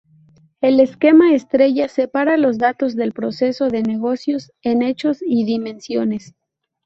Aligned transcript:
El 0.61 0.79
esquema 0.79 1.35
estrella 1.35 1.87
separa 1.87 2.35
los 2.35 2.57
datos 2.57 2.95
del 2.95 3.13
proceso 3.13 3.67
de 3.67 3.83
negocios 3.83 4.51
en: 4.63 4.81
hechos 4.81 5.19
y 5.23 5.45
dimensiones. 5.45 6.33